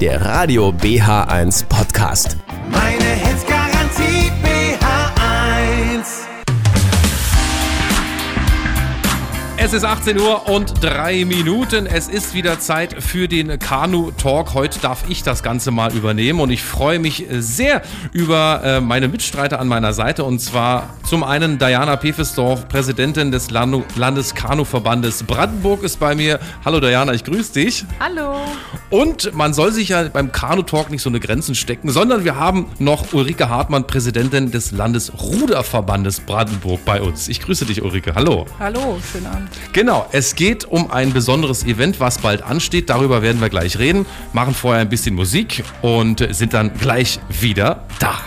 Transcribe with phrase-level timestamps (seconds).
[0.00, 2.38] der Radio BH1 Podcast.
[2.70, 3.44] Meine Hits
[9.62, 11.84] Es ist 18 Uhr und drei Minuten.
[11.84, 14.54] Es ist wieder Zeit für den Kanu-Talk.
[14.54, 19.08] Heute darf ich das Ganze mal übernehmen und ich freue mich sehr über äh, meine
[19.08, 25.82] Mitstreiter an meiner Seite und zwar zum einen Diana Pefesdorf, Präsidentin des Land Landeskanu-Verbandes Brandenburg
[25.82, 26.40] ist bei mir.
[26.64, 27.84] Hallo Diana, ich grüße dich.
[28.00, 28.36] Hallo.
[28.88, 32.64] Und man soll sich ja beim Kanu-Talk nicht so eine Grenzen stecken, sondern wir haben
[32.78, 37.28] noch Ulrike Hartmann, Präsidentin des Landesruderverbandes Brandenburg bei uns.
[37.28, 38.14] Ich grüße dich, Ulrike.
[38.14, 38.46] Hallo.
[38.58, 39.49] Hallo, schönen Abend.
[39.72, 42.90] Genau, es geht um ein besonderes Event, was bald ansteht.
[42.90, 44.06] Darüber werden wir gleich reden.
[44.32, 48.18] Machen vorher ein bisschen Musik und sind dann gleich wieder da.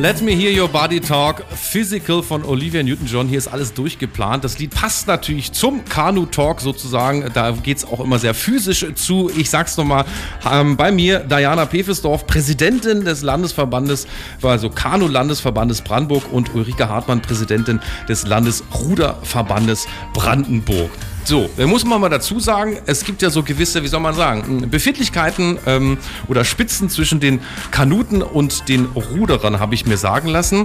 [0.00, 3.26] Let Me Hear Your Body Talk, Physical von Olivia Newton-John.
[3.26, 4.44] Hier ist alles durchgeplant.
[4.44, 7.28] Das Lied passt natürlich zum Kanu-Talk sozusagen.
[7.34, 9.28] Da geht es auch immer sehr physisch zu.
[9.36, 10.04] Ich sag's nochmal,
[10.48, 14.06] ähm, bei mir Diana Pefesdorf, Präsidentin des Landesverbandes,
[14.40, 20.90] also Kanu-Landesverbandes Brandenburg und Ulrike Hartmann, Präsidentin des Landesruderverbandes Brandenburg.
[21.28, 24.14] So, da muss man mal dazu sagen, es gibt ja so gewisse, wie soll man
[24.14, 30.28] sagen, Befindlichkeiten ähm, oder Spitzen zwischen den Kanuten und den Ruderern, habe ich mir sagen
[30.28, 30.64] lassen.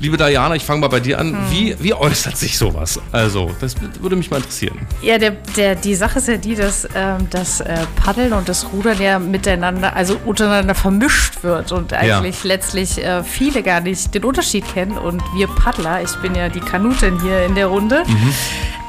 [0.00, 1.34] Liebe Diana, ich fange mal bei dir an.
[1.48, 3.00] Wie, wie äußert sich sowas?
[3.12, 4.78] Also, das würde mich mal interessieren.
[5.00, 8.74] Ja, der, der, die Sache ist ja die, dass ähm, das äh, Paddeln und das
[8.74, 14.24] Rudern ja miteinander, also untereinander vermischt wird und eigentlich letztlich äh, viele gar nicht den
[14.24, 14.98] Unterschied kennen.
[14.98, 18.02] Und wir Paddler, ich bin ja die Kanutin hier in der Runde,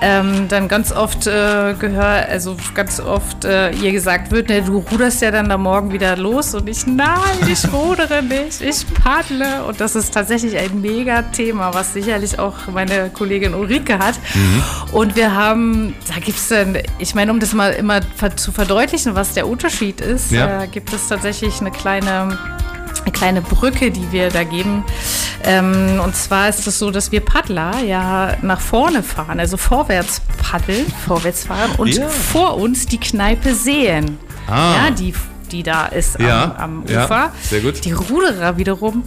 [0.01, 4.79] ähm, dann ganz oft äh, gehört, also ganz oft äh, ihr gesagt wird, ne, du
[4.91, 7.15] ruderst ja dann da morgen wieder los und ich, nein,
[7.51, 9.63] ich rudere nicht, ich paddle.
[9.67, 14.15] Und das ist tatsächlich ein mega Thema, was sicherlich auch meine Kollegin Ulrike hat.
[14.91, 18.01] Und wir haben, da gibt es dann, ich meine, um das mal immer
[18.35, 20.63] zu verdeutlichen, was der Unterschied ist, Ja.
[20.63, 22.37] äh, gibt es tatsächlich eine kleine
[23.03, 24.83] eine kleine Brücke, die wir da geben.
[25.45, 30.21] Ähm, und zwar ist es so, dass wir Paddler ja nach vorne fahren, also vorwärts
[30.41, 32.07] paddeln, vorwärts fahren und Ja.
[32.09, 34.17] vor uns die Kneipe sehen.
[34.47, 34.73] Ah.
[34.85, 35.13] Ja, die,
[35.51, 37.31] die da ist Ja, am, am Ufer.
[37.43, 37.85] sehr gut.
[37.85, 39.03] Die Ruderer wiederum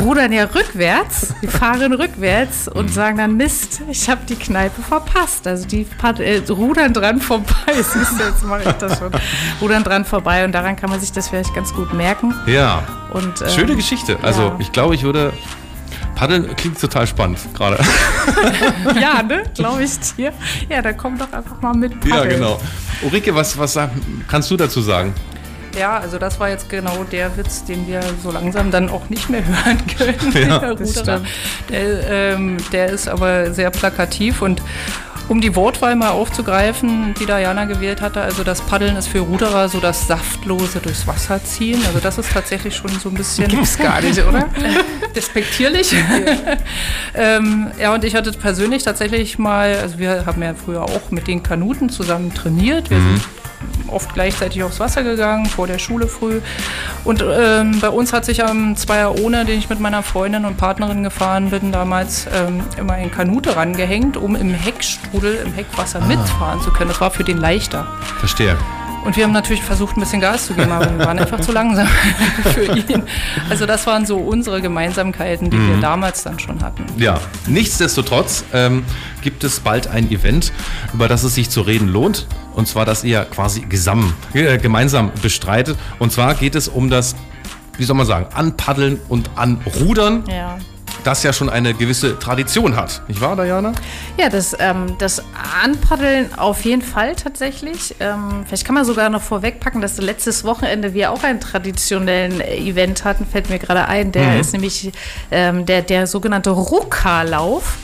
[0.00, 2.92] rudern ja rückwärts, die fahren rückwärts und Mhm.
[2.92, 5.48] sagen dann, Mist, ich habe die Kneipe verpasst.
[5.48, 7.52] Also die pad- äh, rudern dran vorbei.
[7.74, 9.10] Siehst du, jetzt mache ich das schon.
[9.60, 12.32] Rudern dran vorbei und daran kann man sich das vielleicht ganz gut merken.
[12.46, 14.16] Ja, Und, ähm, schöne Geschichte.
[14.22, 14.56] Also, ja.
[14.60, 15.32] ich glaube, ich würde.
[16.14, 17.78] Paddeln klingt total spannend gerade.
[19.00, 19.44] Ja, ne?
[19.54, 20.32] Glaube ich dir.
[20.68, 22.40] Ja, dann komm doch einfach mal mit ja, paddeln.
[22.40, 22.60] genau.
[23.02, 23.78] Ulrike, was, was
[24.28, 25.14] kannst du dazu sagen?
[25.78, 29.28] Ja, also das war jetzt genau der Witz, den wir so langsam dann auch nicht
[29.28, 30.48] mehr hören können.
[30.48, 31.20] Ja, der.
[31.68, 34.62] Der, ähm, der ist aber sehr plakativ und
[35.28, 39.68] um die Wortwahl mal aufzugreifen, die Diana gewählt hatte, also das Paddeln ist für Ruderer
[39.68, 41.80] so das saftlose durchs Wasser ziehen.
[41.86, 44.48] Also das ist tatsächlich schon so ein bisschen Gibt's gar nicht, oder?
[45.14, 45.94] despektierlich.
[47.14, 51.26] ähm, ja, und ich hatte persönlich tatsächlich mal, also wir haben ja früher auch mit
[51.26, 52.90] den Kanuten zusammen trainiert.
[52.90, 53.22] Wir sind
[53.88, 56.40] oft gleichzeitig aufs Wasser gegangen, vor der Schule früh.
[57.04, 60.56] Und ähm, bei uns hat sich am Zweier ohne, den ich mit meiner Freundin und
[60.56, 66.60] Partnerin gefahren bin, damals ähm, immer ein Kanute rangehängt, um im Heckstrudel, im Heckwasser mitfahren
[66.60, 66.90] zu können.
[66.90, 67.86] Das war für den leichter.
[68.18, 68.56] Verstehe.
[69.04, 71.52] Und wir haben natürlich versucht, ein bisschen Gas zu geben, aber wir waren einfach zu
[71.52, 71.86] langsam
[72.54, 73.02] für ihn.
[73.50, 76.86] Also das waren so unsere Gemeinsamkeiten, die wir damals dann schon hatten.
[76.96, 78.82] Ja, nichtsdestotrotz ähm,
[79.20, 80.52] gibt es bald ein Event,
[80.94, 82.26] über das es sich zu reden lohnt.
[82.54, 85.76] Und zwar, das ihr quasi gesam, äh, gemeinsam bestreitet.
[85.98, 87.14] Und zwar geht es um das,
[87.76, 90.56] wie soll man sagen, Anpaddeln und Anrudern, Ja.
[91.04, 93.02] Das ja schon eine gewisse Tradition hat.
[93.08, 93.72] Nicht wahr, Diana?
[94.16, 95.22] Ja, das, ähm, das
[95.62, 97.94] Anpaddeln auf jeden Fall tatsächlich.
[98.00, 102.56] Ähm, vielleicht kann man sogar noch vorwegpacken, dass letztes Wochenende wir auch einen traditionellen äh,
[102.56, 104.12] Event hatten, fällt mir gerade ein.
[104.12, 104.92] Der ist nämlich
[105.30, 107.76] ähm, der, der sogenannte Rucka-Lauf,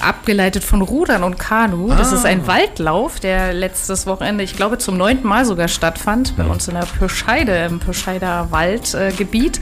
[0.00, 1.88] abgeleitet von Rudern und Kanu.
[1.88, 6.44] Das ist ein Waldlauf, der letztes Wochenende, ich glaube, zum neunten Mal sogar stattfand, bei
[6.44, 8.94] uns in der Pirscheide, im Pirscheider Waldgebiet.
[8.94, 9.60] Äh, Gebiet.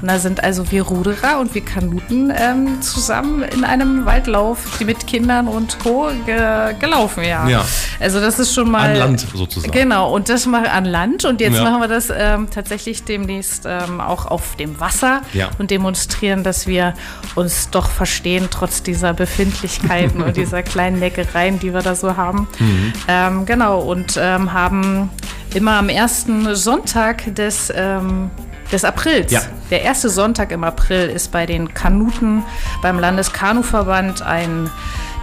[0.00, 4.84] Und da sind also wir Ruderer und wir Kanuten ähm, zusammen in einem Waldlauf die
[4.84, 6.10] mit Kindern und Co.
[6.26, 7.48] Ge gelaufen, ja.
[7.48, 7.64] Ja.
[8.00, 8.90] Also das ist schon mal...
[8.90, 9.72] An Land sozusagen.
[9.72, 11.64] Genau, und das machen wir an Land und jetzt Ja.
[11.64, 15.50] machen wir das ähm, tatsächlich demnächst ähm, auch auf dem Wasser Ja.
[15.58, 16.94] und demonstrieren, dass wir
[17.34, 22.48] uns doch verstehen, trotz dieser Befindlichkeiten und dieser kleinen Neckereien, die wir da so haben.
[22.58, 22.92] Mhm.
[23.08, 25.10] Ähm, genau, und ähm, haben
[25.54, 28.30] immer am ersten Sonntag des, ähm,
[28.72, 29.32] des Aprils.
[29.32, 29.42] Ja.
[29.70, 32.42] Der erste Sonntag im April ist bei den Kanuten
[32.82, 34.70] beim Landeskanuverband ein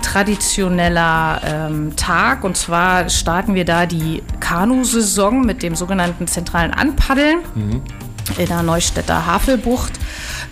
[0.01, 2.43] traditioneller ähm, Tag.
[2.43, 7.39] Und zwar starten wir da die Kanusaison mit dem sogenannten zentralen Anpaddeln
[8.37, 9.93] in der Neustädter Havelbucht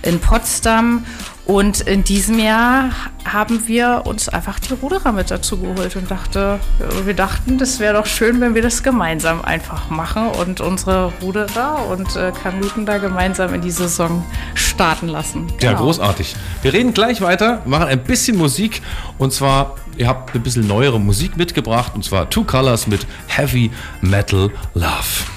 [0.01, 1.05] in Potsdam.
[1.45, 2.89] Und in diesem Jahr
[3.23, 6.59] haben wir uns einfach die Ruderer mit dazu geholt und dachte,
[7.03, 11.85] wir dachten, das wäre doch schön, wenn wir das gemeinsam einfach machen und unsere Ruderer
[11.87, 14.25] und äh, Kanuten da gemeinsam in die Saison
[14.55, 15.47] starten lassen.
[15.61, 15.83] Ja, Genau.
[15.83, 16.35] großartig.
[16.63, 18.81] Wir reden gleich weiter, machen ein bisschen Musik
[19.19, 23.69] und zwar, ihr habt ein bisschen neuere Musik mitgebracht und zwar Two Colors mit Heavy
[24.01, 25.34] Metal Love.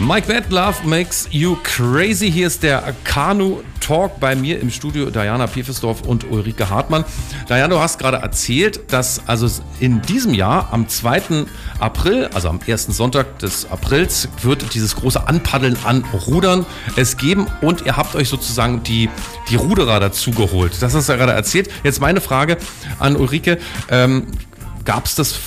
[0.00, 2.30] Mike Bad Love makes you crazy.
[2.30, 7.04] Hier ist der Kanu Talk bei mir im Studio Diana Piefesdorf und Ulrike Hartmann.
[7.48, 9.48] Diana, du hast gerade erzählt, dass also
[9.78, 11.46] in diesem Jahr am 2.
[11.78, 17.46] April, also am ersten Sonntag des Aprils, wird dieses große Anpaddeln an Rudern es geben
[17.60, 19.08] und ihr habt euch sozusagen die,
[19.48, 20.72] die Ruderer dazu geholt.
[20.80, 21.70] Das hast du ja gerade erzählt.
[21.84, 22.58] Jetzt meine Frage
[22.98, 23.58] an Ulrike.
[23.90, 24.26] Ähm,
[24.84, 25.38] Gab es das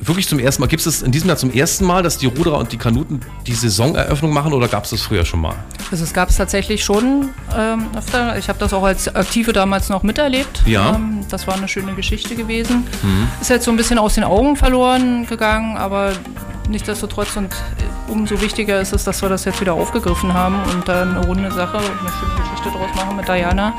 [0.00, 2.58] wirklich zum ersten Mal, gibt es in diesem Jahr zum ersten Mal, dass die Ruderer
[2.58, 5.54] und die Kanuten die Saisoneröffnung machen oder gab es das früher schon mal?
[5.90, 8.36] Also es gab es tatsächlich schon ähm, öfter.
[8.38, 10.62] Ich habe das auch als Aktive damals noch miterlebt.
[10.66, 10.94] Ja.
[10.94, 12.86] Ähm, das war eine schöne Geschichte gewesen.
[13.40, 16.12] Ist jetzt so ein bisschen aus den Augen verloren gegangen, aber
[16.68, 17.54] nichtsdestotrotz und
[18.08, 21.50] umso wichtiger ist es, dass wir das jetzt wieder aufgegriffen haben und da eine runde
[21.50, 23.74] Sache und eine schöne Geschichte draus machen mit Diana.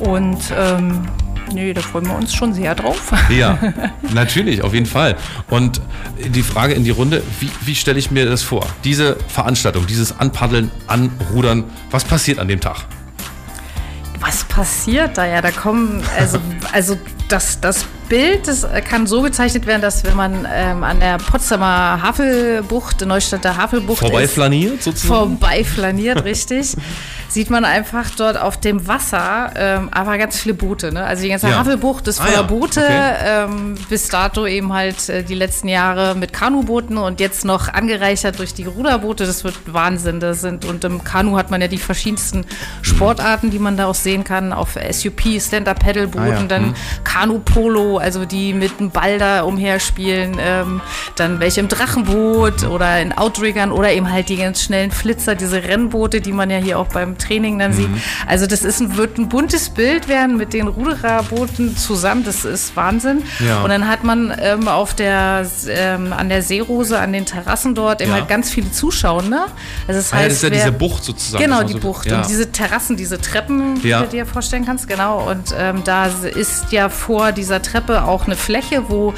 [0.00, 1.02] Und ähm,
[1.52, 3.12] nee, da freuen wir uns schon sehr drauf.
[3.30, 3.58] Ja,
[4.14, 5.16] natürlich, auf jeden Fall.
[5.48, 5.80] Und
[6.18, 8.66] die Frage in die Runde, wie, wie stelle ich mir das vor?
[8.84, 12.86] Diese Veranstaltung, dieses Anpaddeln, Anrudern, was passiert an dem Tag?
[14.20, 15.26] Was passiert da?
[15.26, 16.38] Ja, da kommen, also,
[16.72, 16.96] also
[17.28, 22.00] das, das Bild das kann so gezeichnet werden, dass wenn man ähm, an der Potsdamer
[22.02, 25.38] Havelbucht, Neustädter Havelbucht Vorbei ist, flaniert sozusagen?
[25.38, 26.74] vorbei flaniert, richtig,
[27.28, 30.92] sieht man einfach dort auf dem Wasser ähm, aber ganz viele Boote.
[30.92, 31.04] Ne?
[31.04, 31.58] Also die ganze Ja.
[31.58, 32.80] Havelbucht ist Ah voller ja, Boote.
[32.80, 33.14] okay.
[33.24, 38.38] Ähm, bis dato eben halt äh, die letzten Jahre mit Kanubooten und jetzt noch angereichert
[38.38, 39.26] durch die Ruderboote.
[39.26, 40.20] Das wird Wahnsinn.
[40.20, 42.46] Das sind, und im Kanu hat man ja die verschiedensten
[42.82, 44.52] Sportarten, die man da auch sehen kann.
[44.52, 50.36] Auf SUP, Stand-Up-Paddle-Booten, Ah ja, dann Kanu-Polo, also die mit einem Ball da umherspielen.
[50.40, 50.80] Ähm,
[51.16, 55.62] dann welche im Drachenboot oder in Outriggern oder eben halt die ganz schnellen Flitzer, diese
[55.64, 57.76] Rennboote, die man ja hier auch beim Training dann Mhm.
[57.76, 57.88] sieht.
[58.26, 62.24] Also das ist ein, wird ein buntes Bild werden mit den Rudererbooten zusammen.
[62.24, 63.22] Das ist Wahnsinn.
[63.46, 63.62] Ja.
[63.62, 68.00] Und dann hat man ähm, auf der, ähm, an der Seerose, an den Terrassen dort
[68.00, 68.16] eben Ja.
[68.18, 69.22] halt ganz viele Zuschauer.
[69.22, 69.46] Ne?
[69.86, 71.42] Also das Ah ja, heißt, das ist ja wer- diese Bucht sozusagen.
[71.44, 75.28] Genau, die so- Bucht und diese Terrassen, diese Treppen, die du dir vorstellen kannst, genau.
[75.28, 79.14] Und ähm, da ist ja vor dieser Treppe auch eine Fläche, wo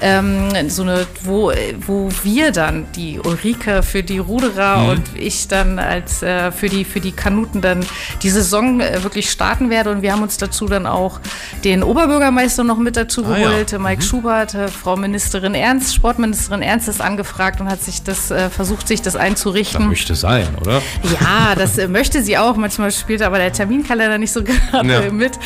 [0.00, 1.52] ähm, so eine, wo,
[1.86, 4.88] wo wir dann, die Ulrike für die Ruderer Mhm.
[4.88, 7.12] und ich dann als äh, für die für die
[7.42, 7.84] Kanuten dann
[8.22, 9.90] die Saison äh, wirklich starten werde.
[9.90, 11.20] Und wir haben uns dazu dann auch
[11.64, 13.48] den Oberbürgermeister noch mit dazu Ah ja.
[13.50, 18.30] geholt, Mike Schubert, äh, Frau Ministerin Ernst, Sportministerin Ernst ist angefragt und hat sich das
[18.30, 19.88] äh, versucht, sich das Das einzurichten.
[19.88, 20.80] möchte sein, oder?
[21.20, 22.56] Ja, das äh, möchte sie auch.
[22.56, 25.10] Manchmal spielt aber der Terminkalender nicht so gerade Ja.
[25.12, 25.38] mit.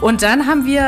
[0.00, 0.80] Und dann haben wir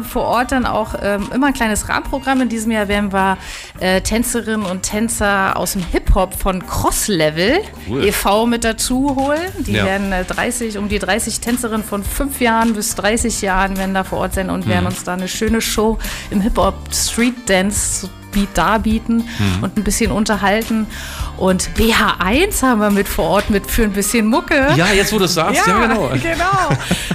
[0.00, 2.40] äh, vor Ort dann auch ähm, immer ein kleines Rahmenprogramm.
[2.42, 3.36] In diesem Jahr werden wir
[3.80, 8.04] äh, Tänzerinnen und Tänzer aus dem Hip-Hop von Cross Level Cool.
[8.04, 8.44] e.V.
[8.46, 9.40] mit dazu holen.
[9.60, 9.86] Die Ja.
[9.86, 14.04] werden äh, 30, um die 30 Tänzerinnen von 5 Jahren bis 30 Jahren werden da
[14.04, 14.70] vor Ort sein und Mhm.
[14.70, 15.96] werden uns da eine schöne Show
[16.30, 19.62] im Hip-Hop Street Dance Beat darbieten Mhm.
[19.62, 20.86] und ein bisschen unterhalten.
[21.38, 24.68] Und BH1 haben wir mit vor Ort mit für ein bisschen Mucke.
[24.76, 26.08] Ja, jetzt wo du es sagst, ja, genau.
[26.22, 26.68] genau.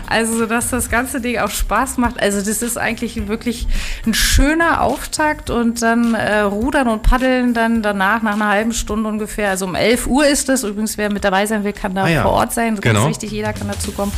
[0.08, 2.20] Also, dass das ganze Ding auch Spaß macht.
[2.22, 3.68] Also, das ist eigentlich wirklich
[4.06, 9.08] ein schöner Auftakt und dann äh, rudern und paddeln dann danach nach einer halben Stunde
[9.10, 9.50] ungefähr.
[9.50, 10.64] Also um 11 Uhr ist es.
[10.64, 12.22] Übrigens, wer mit dabei sein will, kann da Ah ja.
[12.24, 12.76] vor Ort sein.
[12.76, 13.04] Das ist Genau.
[13.04, 14.12] ganz wichtig, jeder kann dazu kommen.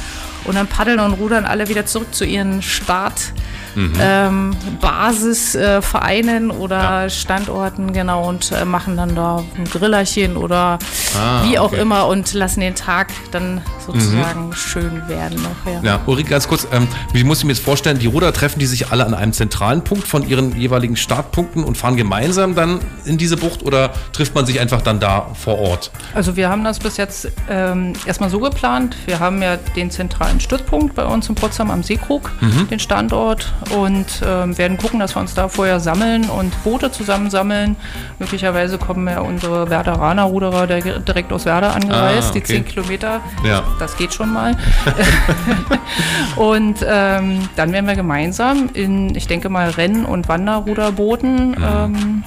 [0.46, 3.34] Und dann paddeln und rudern alle wieder zurück zu ihren Start.
[3.76, 3.94] Mhm.
[4.00, 7.10] Ähm, Basisvereinen oder Ja.
[7.10, 10.80] Standorten, genau, und äh, machen dann da ein Grillerchen oder
[11.18, 11.78] Ah, wie auch okay.
[11.78, 11.82] Mhm.
[11.82, 15.72] immer und lassen den Tag dann sozusagen schön werden noch.
[15.72, 15.80] Ja.
[15.82, 18.66] Ja, Ulrike, ganz kurz, ähm, wie muss ich mir jetzt vorstellen, die Ruder treffen die
[18.68, 23.18] sich alle an einem zentralen Punkt von ihren jeweiligen Startpunkten und fahren gemeinsam dann in
[23.18, 25.92] diese Bucht oder trifft man sich einfach dann da vor Ort?
[26.14, 28.96] Also wir haben das bis jetzt ähm, erstmal so geplant.
[29.06, 32.32] Wir haben ja den zentralen Stützpunkt bei uns in Potsdam am Seekrug,
[32.70, 37.76] den Standort und ähm, werden gucken, dass wir uns da vorher sammeln und Boote zusammensammeln.
[38.20, 42.54] Möglicherweise kommen ja unsere Werderaner Ruderer der- direkt aus Werder angereist, Ah, die okay.
[42.54, 43.22] 10 Kilometer.
[43.44, 43.64] Ja.
[43.80, 44.56] Das geht schon mal.
[46.36, 52.24] und ähm, dann werden wir gemeinsam in, ich denke mal, Renn- und Wanderruderbooten ähm,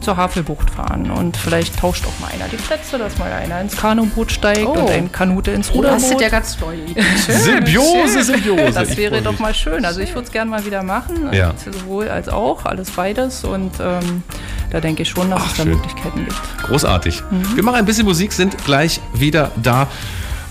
[0.00, 1.10] zur Havelbucht fahren.
[1.10, 4.72] Und vielleicht tauscht auch mal einer die Plätze, dass mal einer ins Kanuboot steigt Oh.
[4.72, 6.22] und ein Kanute ins Oh, das sind Ruderboot.
[6.22, 7.04] ja ganz neue Ideen.
[7.16, 8.72] Symbiose, Symbiose.
[8.72, 9.84] Das Ich wäre doch mal schön.
[9.84, 11.32] Also ich würde es gerne mal wieder machen.
[11.32, 11.52] Ja.
[11.64, 13.44] Sowohl als auch, alles beides.
[13.44, 14.22] Und ähm,
[14.70, 15.72] da denke ich schon, dass Ach, es da schön.
[15.72, 16.40] Möglichkeiten gibt.
[16.62, 17.22] Großartig.
[17.54, 19.86] Wir machen ein bisschen Musik, sind gleich wieder da.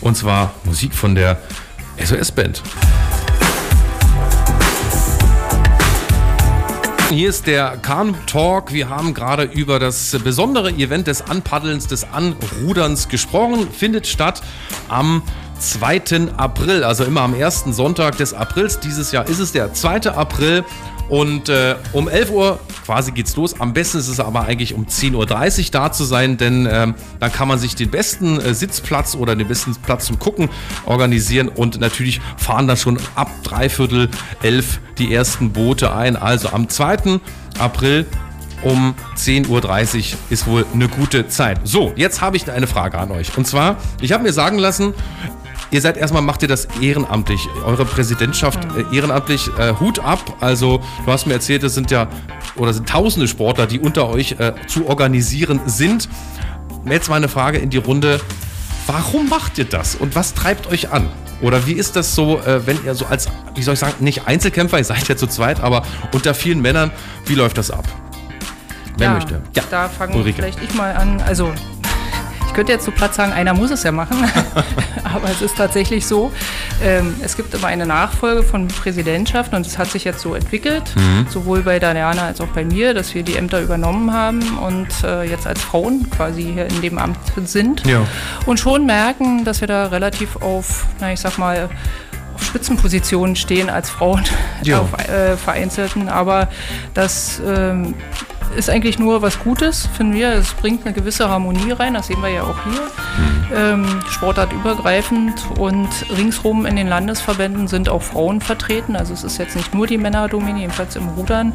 [0.02, 1.38] Und zwar Musik von der
[2.04, 2.62] SOS-Band.
[7.12, 8.72] Hier ist der Kanu Talk.
[8.72, 13.68] Wir haben gerade über das besondere Event des Anpaddelns, des Anruderns gesprochen.
[13.72, 14.44] Findet statt
[14.90, 15.24] am
[15.58, 16.34] 2.
[16.38, 18.80] April, also immer am ersten Sonntag des Aprils.
[18.80, 20.12] Dieses Jahr ist es der 2.
[20.12, 20.64] April.
[21.10, 23.60] Und äh, um 11 Uhr quasi geht's los.
[23.60, 27.32] Am besten ist es aber eigentlich um 10.30 Uhr da zu sein, denn ähm, dann
[27.32, 30.50] kann man sich den besten äh, Sitzplatz oder den besten Platz zum Gucken
[30.86, 34.10] organisieren und natürlich fahren da schon ab dreiviertel
[34.44, 36.16] elf die ersten Boote ein.
[36.16, 37.20] Also am 2.
[37.58, 38.06] April
[38.62, 41.62] um 10.30 Uhr ist wohl eine gute Zeit.
[41.64, 43.36] So, jetzt habe ich eine Frage an euch.
[43.38, 44.94] Und zwar, ich habe mir sagen lassen,
[45.72, 50.20] Ihr seid erstmal, macht ihr das ehrenamtlich, eure Präsidentschaft äh, ehrenamtlich, äh, Hut ab.
[50.40, 52.08] Also, du hast mir erzählt, es sind ja,
[52.56, 56.10] oder sind tausende Sportler, die unter euch äh, zu organisieren sind.
[56.86, 58.20] Jetzt mal eine Frage in die Runde.
[58.88, 61.08] Warum macht ihr das und was treibt euch an?
[61.42, 64.28] Oder wie ist das so, äh, wenn ihr so als, wie soll ich sagen, nicht
[64.28, 66.92] Einzelkämpfer, ihr seid ja zu zweit, aber unter vielen Männern,
[67.26, 67.86] wie läuft das ab?
[68.98, 69.42] Wer möchte?
[69.56, 70.42] Ja, da fange Ulrike.
[70.42, 71.22] vielleicht ich mal an.
[71.22, 71.54] Also,
[72.60, 74.18] könnte jetzt zu Platz sagen, einer muss es ja machen.
[75.06, 76.30] Aber es ist tatsächlich so,
[76.84, 80.94] ähm, es gibt immer eine Nachfolge von Präsidentschaften und es hat sich jetzt so entwickelt,
[80.98, 81.26] Mhm.
[81.30, 85.24] sowohl bei Daniana als auch bei mir, dass wir die Ämter übernommen haben und äh,
[85.24, 87.86] jetzt als Frauen quasi hier in dem Amt sind.
[87.86, 88.02] Ja.
[88.46, 91.70] Und schon merken, dass wir da relativ auf, na ich sag mal,
[92.36, 94.26] auf Spitzenpositionen stehen als Frauen,
[94.64, 94.80] Ja.
[94.82, 96.10] auf äh, vereinzelten.
[96.10, 96.50] Aber
[96.94, 97.94] das ähm,
[98.56, 100.34] ist eigentlich nur was Gutes, finden wir.
[100.34, 102.92] Es bringt eine gewisse Harmonie rein, das sehen wir ja auch hier.
[103.56, 108.96] Ähm, sportartübergreifend und ringsrum in den Landesverbänden sind auch Frauen vertreten.
[108.96, 111.54] Also es ist jetzt nicht nur die Männerdomäne, jedenfalls im Rudern.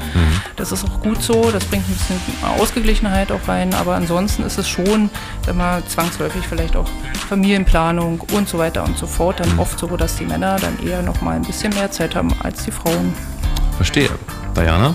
[0.57, 2.21] Das ist auch gut so, das bringt ein bisschen
[2.59, 3.75] Ausgeglichenheit auch rein.
[3.75, 5.11] Aber ansonsten ist es schon
[5.49, 6.89] immer zwangsläufig vielleicht auch
[7.29, 9.41] Familienplanung und so weiter und so fort.
[9.41, 12.35] Dann oft so, dass die Männer dann eher noch mal ein bisschen mehr Zeit haben
[12.43, 13.15] als die Frauen.
[13.77, 14.11] Verstehe.
[14.57, 14.95] Diana?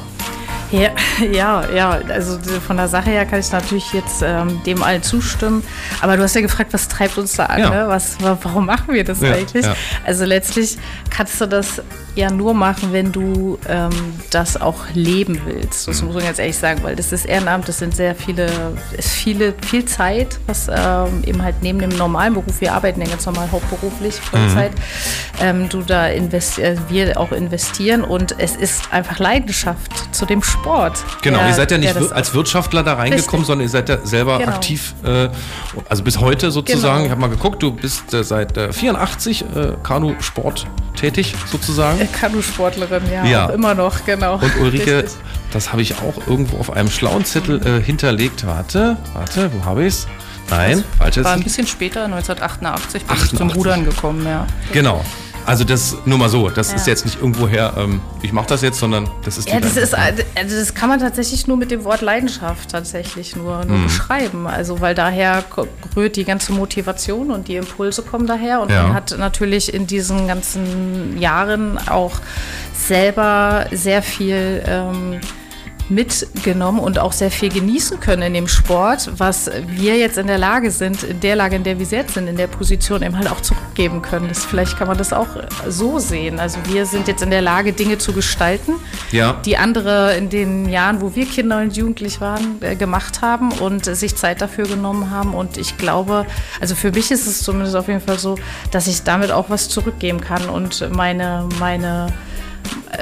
[0.71, 0.89] Ja,
[1.31, 5.63] ja, ja, also von der Sache her kann ich natürlich jetzt ähm, dem allen zustimmen.
[6.01, 7.59] Aber du hast ja gefragt, was treibt uns da an?
[7.59, 7.69] Ja.
[7.69, 7.83] Ne?
[7.87, 9.65] Was, wa- warum machen wir das Ja, eigentlich?
[9.65, 9.75] ja.
[10.05, 10.77] Also letztlich
[11.09, 11.81] kannst du das
[12.15, 13.89] ja nur machen, wenn du ähm,
[14.29, 15.87] das auch leben willst.
[15.87, 15.91] Mhm.
[15.91, 18.47] Das muss man jetzt ehrlich sagen, weil das ist Ehrenamt, das sind sehr viele,
[18.97, 23.07] ist viele, viel Zeit, was ähm, eben halt neben dem normalen Beruf, wir arbeiten ja
[23.07, 24.79] ganz normal hauptberuflich, Vollzeit, Mhm.
[25.41, 30.43] ähm, du da investi äh, wir auch investieren und es ist einfach Leidenschaft zu dem
[30.43, 30.58] Sport.
[31.21, 33.45] Genau, der- ihr seid ja nicht wir- als Wirtschaftler da reingekommen, Richtig.
[33.47, 34.51] sondern ihr seid ja selber Genau.
[34.51, 35.29] aktiv, äh,
[35.87, 36.95] also bis heute sozusagen.
[36.95, 37.05] Genau.
[37.05, 41.99] Ich habe mal geguckt, du bist äh, seit äh, 84 äh, Kanu-Sport tätig sozusagen.
[42.01, 43.45] Äh, Kanusportlerin, ja, Ja.
[43.49, 44.35] immer noch, genau.
[44.35, 45.19] Und Ulrike, Richtig.
[45.51, 48.45] das habe ich auch irgendwo auf einem schlauen Zettel äh, hinterlegt.
[48.45, 50.07] Warte, warte, wo habe ich es?
[50.49, 51.23] Nein, falsches.
[51.25, 53.37] War ein bisschen später, 1988, bin ich 88.
[53.37, 54.47] zum Rudern gekommen, ja.
[54.73, 55.05] Genau.
[55.49, 56.91] Also das nur mal so, das ist Ja.
[56.93, 59.95] jetzt nicht irgendwoher, ähm, ich mache das jetzt, sondern das ist die Ja, das ist,
[59.95, 63.83] also das kann man tatsächlich nur mit dem Wort Leidenschaft tatsächlich nur, nur Mhm.
[63.85, 64.45] beschreiben.
[64.45, 65.43] Also weil daher
[65.95, 68.83] rührt die ganze Motivation und die Impulse kommen daher und Ja.
[68.83, 72.19] man hat natürlich in diesen ganzen Jahren auch
[72.75, 75.19] selber sehr viel ähm,
[75.89, 80.37] mitgenommen und auch sehr viel genießen können in dem Sport, was wir jetzt in der
[80.37, 83.29] Lage sind, in der Lage, in der wir jetzt sind, in der Position eben halt
[83.31, 84.27] auch zurückgeben können.
[84.29, 85.27] Das, vielleicht kann man das auch
[85.67, 86.39] so sehen.
[86.39, 88.73] Also wir sind jetzt in der Lage, Dinge zu gestalten,
[89.11, 89.33] Ja.
[89.45, 93.85] die andere in den Jahren, wo wir Kinder und Jugendlich waren, äh, gemacht haben und
[93.85, 95.33] sich Zeit dafür genommen haben.
[95.33, 96.25] Und ich glaube,
[96.61, 98.35] also für mich ist es zumindest auf jeden Fall so,
[98.71, 102.07] dass ich damit auch was zurückgeben kann und meine, meine,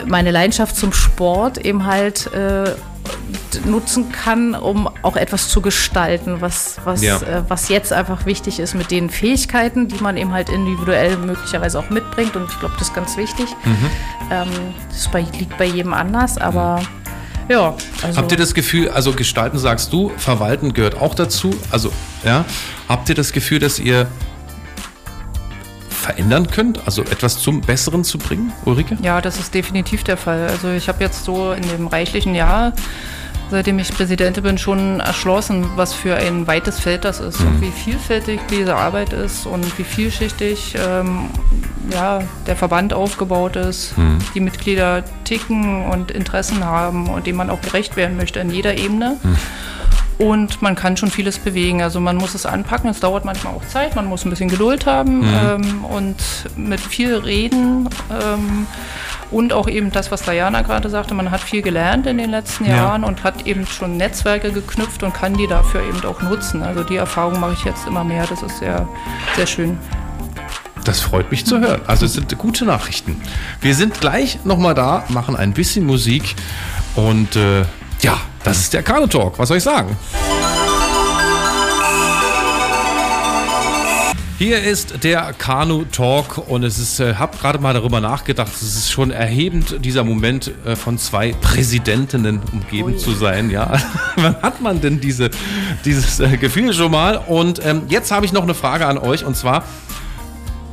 [0.05, 2.75] meine Leidenschaft zum Sport eben halt äh,
[3.65, 7.17] nutzen kann, um auch etwas zu gestalten, was, was, Ja.
[7.17, 11.79] äh, was jetzt einfach wichtig ist mit den Fähigkeiten, die man eben halt individuell möglicherweise
[11.79, 12.35] auch mitbringt.
[12.35, 13.47] Und ich glaube, das ist ganz wichtig.
[14.31, 14.47] Ähm,
[14.89, 16.81] das bei, liegt bei jedem anders, aber
[17.49, 17.75] ja.
[18.03, 21.91] Also, Habt ihr das Gefühl, also gestalten sagst du, verwalten gehört auch dazu, also
[22.25, 22.43] ja,
[22.89, 24.07] habt ihr das Gefühl, dass ihr
[26.07, 28.97] verändern könnt, also etwas zum Besseren zu bringen, Ulrike?
[29.01, 30.47] Ja, das ist definitiv der Fall.
[30.47, 32.71] Also ich habe jetzt so in dem reichlichen Jahr,
[33.51, 37.71] seitdem ich Präsidentin bin, schon erschlossen, was für ein weites Feld das ist und wie
[37.71, 41.25] vielfältig diese Arbeit ist und wie vielschichtig ähm,
[41.91, 43.93] ja, der Verband aufgebaut ist,
[44.33, 48.77] die Mitglieder ticken und Interessen haben und dem man auch gerecht werden möchte an jeder
[48.77, 49.17] Ebene.
[50.17, 51.81] Und man kann schon vieles bewegen.
[51.83, 54.87] Also man muss es anpacken, es dauert manchmal auch Zeit, man muss ein bisschen Geduld
[54.87, 56.15] haben ähm, und
[56.55, 57.87] mit viel reden.
[58.09, 58.65] Ähm,
[59.29, 62.65] und auch eben das, was Diana gerade sagte, man hat viel gelernt in den letzten
[62.65, 62.77] Ja.
[62.77, 66.63] Jahren und hat eben schon Netzwerke geknüpft und kann die dafür eben auch nutzen.
[66.63, 68.25] Also die Erfahrung mache ich jetzt immer mehr.
[68.25, 68.87] Das ist sehr,
[69.35, 69.77] sehr schön.
[70.83, 71.81] Das freut mich zu hören.
[71.85, 73.21] Also es sind gute Nachrichten.
[73.59, 76.35] Wir sind gleich nochmal da, machen ein bisschen Musik
[76.95, 77.63] und äh,
[78.01, 79.37] ja, das ist der Kanu Talk.
[79.39, 79.95] Was soll ich sagen?
[84.39, 88.61] Hier ist der Kanu Talk und es ist, äh, hab gerade mal darüber nachgedacht, es
[88.61, 93.49] ist schon erhebend, dieser Moment äh, von zwei Präsidentinnen umgeben zu sein.
[93.49, 93.73] Ja,
[94.15, 95.31] wann hat man denn diese,
[95.85, 97.17] dieses äh, Gefühl schon mal?
[97.17, 99.63] Und ähm, jetzt habe ich noch eine Frage an euch und zwar,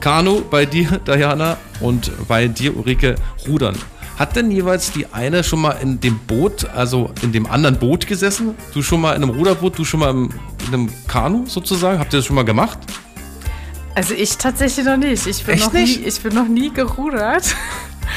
[0.01, 3.15] Kanu bei dir, Diana, und bei dir, Ulrike,
[3.49, 3.77] rudern.
[4.19, 8.07] Hat denn jeweils die eine schon mal in dem Boot, also in dem anderen Boot
[8.07, 8.55] gesessen?
[8.73, 10.31] Du schon mal in einem Ruderboot, du schon mal in
[10.69, 11.99] einem Kanu sozusagen?
[11.99, 12.79] Habt ihr das schon mal gemacht?
[13.97, 15.27] Also ich tatsächlich noch nicht.
[15.27, 16.01] Ich bin, Echt noch, nicht?
[16.01, 17.55] Nie, ich bin noch nie gerudert.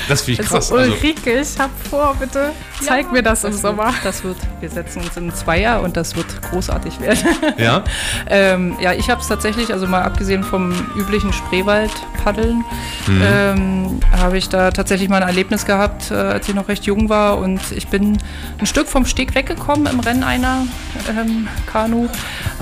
[0.08, 0.72] Das finde ich krass.
[0.72, 3.86] Also Ulrike, ich hab vor, bitte zeig mir das im Sommer.
[3.88, 7.20] Wird, das wird, wir setzen uns in Zweier und das wird großartig werden.
[7.58, 7.84] ja?
[8.30, 12.64] Ähm, ja, ich habe es tatsächlich, also mal abgesehen vom üblichen Spreewald-Paddeln,
[13.08, 13.22] Mhm.
[13.24, 17.08] ähm, habe ich da tatsächlich mal ein Erlebnis gehabt, äh, als ich noch recht jung
[17.10, 17.38] war.
[17.38, 18.18] Und ich bin
[18.60, 20.68] ein Stück vom Steg weggekommen im Rennen einer
[21.10, 22.08] ähm, Kanu,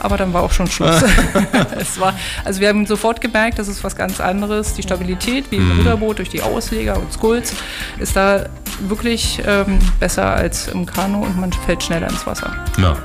[0.02, 1.04] aber dann war auch schon Schluss.
[1.80, 4.74] es war, also wir haben sofort gemerkt, das ist was ganz anderes.
[4.76, 5.80] Die Stabilität, wie im Mhm.
[5.80, 7.12] Ruderboot durch die Ausleger und
[7.44, 7.54] Skulls,
[8.00, 8.46] ist da
[8.88, 12.52] wirklich ähm, besser als im Kanu und man fällt schneller ins Wasser.
[12.78, 12.96] ja.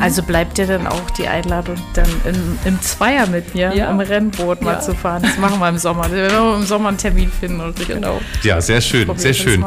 [0.00, 3.88] Also bleibt dir dann auch die Einladung, dann im, im Zweier mit mir Ja.
[3.90, 4.80] im Rennboot mal Ja.
[4.80, 5.22] zu fahren.
[5.22, 6.10] Das machen wir im Sommer.
[6.10, 7.60] Wir werden im Sommer einen Termin finden.
[7.60, 8.20] Und Genau.
[8.42, 9.64] Ja, sehr schön, sehr schön.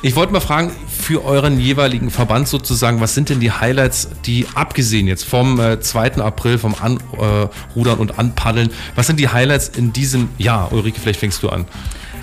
[0.00, 4.46] Ich wollte mal fragen, für euren jeweiligen Verband sozusagen, was sind denn die Highlights, die
[4.54, 6.12] abgesehen jetzt vom äh, 2.
[6.22, 10.72] April, vom Anrudern äh, Rudern und Anpaddeln, was sind die Highlights in diesem Jahr?
[10.72, 11.66] Ulrike, vielleicht fängst du an.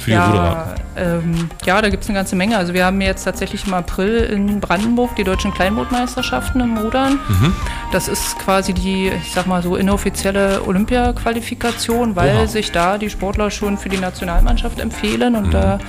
[0.05, 0.75] Für die Ruderer.
[0.95, 2.57] Ja, ähm, ja, da gibt es eine ganze Menge.
[2.57, 7.19] Also wir haben jetzt tatsächlich im April in Brandenburg die deutschen Kleinbootmeisterschaften im Rudern.
[7.27, 7.53] Mhm.
[7.91, 12.47] Das ist quasi die, ich sag mal so, inoffizielle Olympia-Qualifikation, weil Oha.
[12.47, 15.39] sich da die Sportler schon für die Nationalmannschaft empfehlen Mhm.
[15.39, 15.79] und da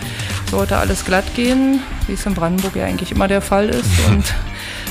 [0.50, 3.86] sollte alles glatt gehen, wie es in Brandenburg ja eigentlich immer der Fall ist.
[4.08, 4.24] Und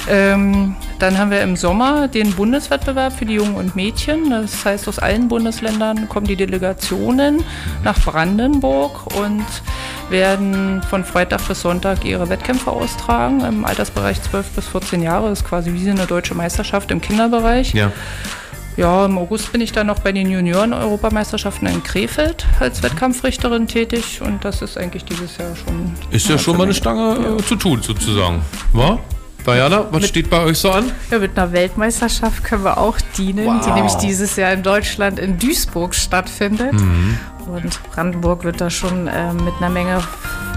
[0.08, 4.30] ähm, dann haben wir im Sommer den Bundeswettbewerb für die Jungen und Mädchen.
[4.30, 7.44] Das heißt, aus allen Bundesländern kommen die Delegationen
[7.84, 9.46] nach Brandenburg und
[10.10, 15.30] werden von Freitag bis Sonntag ihre Wettkämpfe austragen im Altersbereich 12 bis 14 Jahre.
[15.30, 17.74] Das ist quasi wie eine deutsche Meisterschaft im Kinderbereich.
[17.74, 17.92] Ja.
[18.78, 24.22] Ja, im August bin ich dann noch bei den Junioren-Europameisterschaften in Krefeld als Wettkampfrichterin tätig
[24.22, 25.94] und das ist eigentlich dieses Jahr schon.
[26.12, 28.42] Ist ja schon mal eine Stange äh, zu tun, sozusagen.
[28.74, 29.00] Wa?
[29.46, 30.92] Diana, was steht bei euch so an?
[31.12, 33.66] Ja, mit einer Weltmeisterschaft können wir auch dienen, Wow.
[33.66, 36.74] die nämlich dieses Jahr in Deutschland in Duisburg stattfindet.
[36.74, 37.18] Mhm.
[37.48, 40.02] Und Brandenburg wird da schon äh, mit einer Menge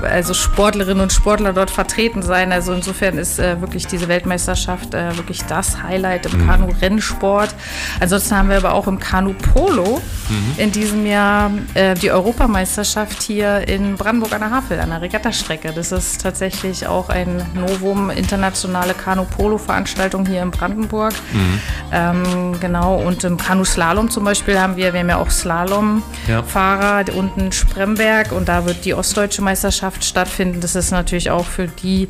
[0.02, 2.52] also Sportlerinnen und Sportler dort vertreten sein.
[2.52, 6.40] Also insofern ist äh, wirklich diese Weltmeisterschaft äh, wirklich das Highlight Mhm.
[6.40, 7.54] im Kanu-Rennsport.
[8.00, 10.54] Ansonsten haben wir aber auch im Kanu-Polo Mhm.
[10.58, 15.72] in diesem Jahr äh, die Europameisterschaft hier in Brandenburg an der Havel, an der Regattastrecke.
[15.74, 21.14] Das ist tatsächlich auch ein Novum, internationale Kanu-Polo-Veranstaltung hier in Brandenburg.
[21.32, 21.61] Mhm.
[21.92, 27.52] Ähm, genau, und im Kanu-Slalom zum Beispiel haben wir, wir haben ja auch Slalom-Fahrer unten
[27.52, 30.61] Spremberg und da wird die ostdeutsche Meisterschaft stattfinden.
[30.61, 32.09] Das ist natürlich auch für die,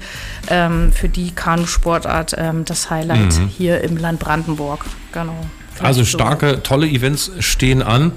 [0.48, 4.84] ähm, für die Kanu-Sportart ähm, das Highlight hier im Land Brandenburg.
[5.12, 5.36] Genau.
[5.80, 6.06] Also So.
[6.06, 8.12] starke, tolle Events stehen an.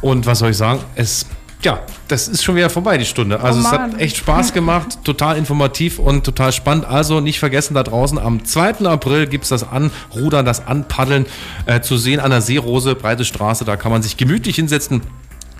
[0.00, 0.80] Und was soll ich sagen?
[0.94, 1.26] Es,
[1.62, 3.40] ja, das ist schon wieder vorbei, die Stunde.
[3.40, 6.86] Also Oh es hat echt Spaß gemacht, total informativ und total spannend.
[6.86, 8.86] Also nicht vergessen, da draußen am 2.
[8.86, 11.26] April gibt es das Anrudern, das Anpaddeln
[11.66, 13.64] äh, zu sehen an der Seerose, breite Straße.
[13.64, 15.02] Da kann man sich gemütlich hinsetzen.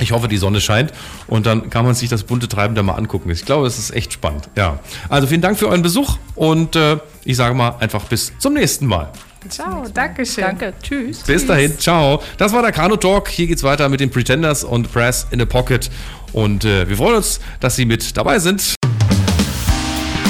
[0.01, 0.93] Ich hoffe, die Sonne scheint
[1.27, 3.31] und dann kann man sich das bunte Treiben da mal angucken.
[3.31, 4.49] Ich glaube, es ist echt spannend.
[4.57, 4.79] Ja.
[5.09, 8.87] Also vielen Dank für euren Besuch und äh, ich sage mal einfach bis zum nächsten
[8.87, 9.11] Mal.
[9.49, 10.45] Ciao, Dankeschön.
[10.45, 11.21] Danke, tschüss.
[11.21, 12.23] Bis dahin, ciao.
[12.37, 13.29] Das war der Kano Talk.
[13.29, 15.91] Hier geht's weiter mit den Pretenders und Press in the Pocket.
[16.33, 18.75] Und äh, wir freuen uns, dass Sie mit dabei sind.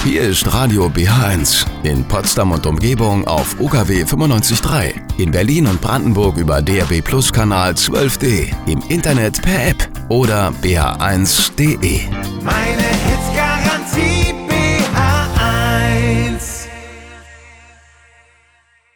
[0.02, 6.38] Hier ist Radio BH1 in Potsdam und Umgebung auf UKW 95.3, in Berlin und Brandenburg
[6.38, 12.00] über DRB Plus Kanal 12D, im Internet per App oder bh1.de.
[12.42, 13.29] Meine